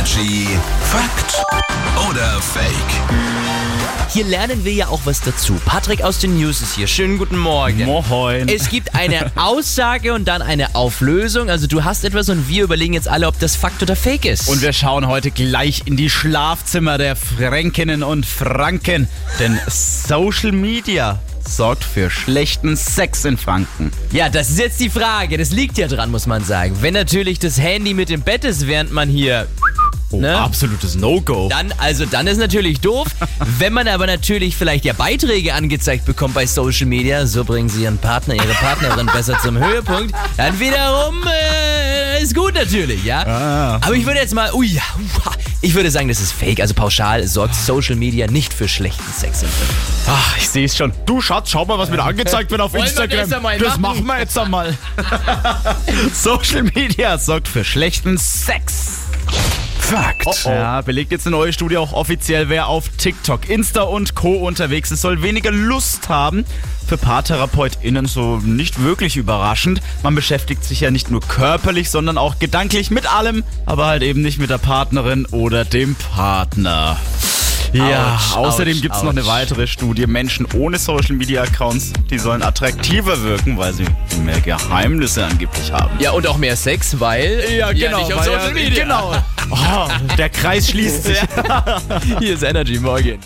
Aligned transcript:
Energy 0.00 0.48
Fakt 0.84 1.44
oder 2.08 2.40
Fake? 2.40 2.64
Hier 4.08 4.24
lernen 4.24 4.64
wir 4.64 4.72
ja 4.72 4.88
auch 4.88 5.02
was 5.04 5.20
dazu. 5.20 5.60
Patrick 5.66 6.00
aus 6.00 6.18
den 6.18 6.38
News 6.38 6.62
ist 6.62 6.74
hier. 6.74 6.86
Schönen 6.86 7.18
guten 7.18 7.36
Morgen. 7.36 7.84
Moin. 7.84 8.48
Es 8.48 8.70
gibt 8.70 8.94
eine 8.94 9.30
Aussage 9.36 10.14
und 10.14 10.26
dann 10.26 10.40
eine 10.40 10.74
Auflösung. 10.74 11.50
Also 11.50 11.66
du 11.66 11.84
hast 11.84 12.06
etwas 12.06 12.30
und 12.30 12.48
wir 12.48 12.64
überlegen 12.64 12.94
jetzt 12.94 13.08
alle, 13.08 13.26
ob 13.26 13.38
das 13.40 13.56
Fakt 13.56 13.82
oder 13.82 13.94
Fake 13.94 14.24
ist. 14.24 14.48
Und 14.48 14.62
wir 14.62 14.72
schauen 14.72 15.06
heute 15.06 15.30
gleich 15.30 15.82
in 15.84 15.98
die 15.98 16.08
Schlafzimmer 16.08 16.96
der 16.96 17.14
Fränkinnen 17.14 18.02
und 18.02 18.24
Franken. 18.24 19.06
Denn 19.38 19.60
Social 19.68 20.52
Media 20.52 21.20
sorgt 21.46 21.84
für 21.84 22.10
schlechten 22.10 22.76
Sex 22.76 23.24
in 23.24 23.36
Franken. 23.36 23.92
ja, 24.12 24.28
das 24.28 24.50
ist 24.50 24.58
jetzt 24.58 24.80
die 24.80 24.90
Frage. 24.90 25.36
Das 25.36 25.50
liegt 25.50 25.78
ja 25.78 25.88
dran, 25.88 26.10
muss 26.10 26.26
man 26.26 26.42
sagen. 26.44 26.76
Wenn 26.80 26.94
natürlich 26.94 27.38
das 27.38 27.58
Handy 27.58 27.92
mit 27.92 28.10
im 28.10 28.22
Bett 28.22 28.44
ist, 28.44 28.66
während 28.66 28.92
man 28.92 29.08
hier 29.08 29.46
Oh, 30.12 30.16
Ne? 30.20 30.36
absolutes 30.36 30.96
No-Go. 30.96 31.48
Dann, 31.48 31.72
also 31.78 32.04
dann 32.04 32.26
ist 32.26 32.38
natürlich 32.38 32.80
doof. 32.80 33.08
Wenn 33.58 33.72
man 33.72 33.86
aber 33.88 34.06
natürlich 34.06 34.56
vielleicht 34.56 34.84
ja 34.84 34.92
Beiträge 34.92 35.54
angezeigt 35.54 36.04
bekommt 36.04 36.34
bei 36.34 36.46
Social 36.46 36.86
Media, 36.86 37.26
so 37.26 37.44
bringen 37.44 37.68
sie 37.68 37.84
ihren 37.84 37.98
Partner, 37.98 38.34
ihre 38.34 38.54
Partnerin 38.54 39.06
besser 39.12 39.38
zum 39.38 39.58
Höhepunkt, 39.58 40.12
dann 40.36 40.58
wiederum 40.58 41.16
äh, 41.26 42.22
ist 42.22 42.34
gut 42.34 42.54
natürlich, 42.54 43.04
ja. 43.04 43.24
Ah. 43.26 43.74
Aber 43.76 43.94
ich 43.94 44.04
würde 44.04 44.20
jetzt 44.20 44.34
mal, 44.34 44.52
ui, 44.52 44.80
ich 45.62 45.74
würde 45.74 45.90
sagen, 45.90 46.08
das 46.08 46.20
ist 46.20 46.32
fake. 46.32 46.60
Also 46.60 46.74
pauschal 46.74 47.26
sorgt 47.26 47.54
Social 47.54 47.96
Media 47.96 48.26
nicht 48.26 48.52
für 48.52 48.68
schlechten 48.68 49.12
Sex. 49.16 49.44
Ach, 50.08 50.36
ich 50.38 50.48
sehe 50.48 50.64
es 50.64 50.76
schon. 50.76 50.92
Du 51.06 51.20
Schatz, 51.20 51.50
schau 51.50 51.64
mal, 51.66 51.78
was 51.78 51.90
mir 51.90 51.98
da 51.98 52.06
angezeigt 52.06 52.50
wird 52.50 52.60
auf 52.60 52.72
Wollen 52.72 52.82
wir 52.84 52.88
Instagram. 52.88 53.30
das 53.58 53.58
das 53.70 53.78
machen 53.78 54.04
wir 54.06 54.18
jetzt 54.18 54.36
einmal. 54.36 54.76
Social 56.12 56.64
Media 56.64 57.16
sorgt 57.18 57.46
für 57.46 57.64
schlechten 57.64 58.18
Sex. 58.18 59.09
Fakt. 59.90 60.44
Ja, 60.44 60.82
belegt 60.82 61.10
jetzt 61.10 61.26
eine 61.26 61.34
neue 61.34 61.52
Studie 61.52 61.76
auch 61.76 61.92
offiziell, 61.92 62.48
wer 62.48 62.68
auf 62.68 62.88
TikTok, 62.96 63.48
Insta 63.48 63.82
und 63.82 64.14
Co. 64.14 64.34
unterwegs 64.34 64.92
ist, 64.92 65.00
soll 65.00 65.20
weniger 65.22 65.50
Lust 65.50 66.08
haben. 66.08 66.44
Für 66.86 66.96
PaartherapeutInnen 66.96 68.06
so 68.06 68.36
nicht 68.38 68.82
wirklich 68.84 69.16
überraschend. 69.16 69.80
Man 70.04 70.14
beschäftigt 70.14 70.62
sich 70.62 70.80
ja 70.80 70.92
nicht 70.92 71.10
nur 71.10 71.20
körperlich, 71.20 71.90
sondern 71.90 72.18
auch 72.18 72.38
gedanklich 72.38 72.92
mit 72.92 73.12
allem, 73.12 73.42
aber 73.66 73.86
halt 73.86 74.04
eben 74.04 74.22
nicht 74.22 74.38
mit 74.38 74.50
der 74.50 74.58
Partnerin 74.58 75.26
oder 75.26 75.64
dem 75.64 75.96
Partner. 75.96 76.96
Ja, 77.72 78.16
Autsch, 78.16 78.36
außerdem 78.36 78.80
gibt 78.80 78.96
es 78.96 79.02
noch 79.04 79.12
eine 79.12 79.26
weitere 79.26 79.68
Studie. 79.68 80.08
Menschen 80.08 80.46
ohne 80.54 80.78
Social 80.78 81.14
Media 81.14 81.42
Accounts, 81.42 81.92
die 82.10 82.18
sollen 82.18 82.42
attraktiver 82.42 83.22
wirken, 83.22 83.56
weil 83.58 83.72
sie 83.72 83.84
mehr 84.24 84.40
Geheimnisse 84.40 85.24
angeblich 85.24 85.70
haben. 85.70 85.90
Ja, 86.00 86.10
und 86.10 86.26
auch 86.26 86.36
mehr 86.36 86.56
Sex, 86.56 86.98
weil 86.98 87.72
nicht 87.72 87.94
auf 87.94 88.24
Social 88.24 88.52
Media. 88.52 88.82
Genau. 88.82 89.14
Oh, 89.50 89.88
der 90.16 90.28
Kreis 90.28 90.70
schließt 90.70 91.04
sich. 91.04 91.18
Hier 92.18 92.34
ist 92.34 92.42
Energy 92.42 92.78
Morgen. 92.78 93.18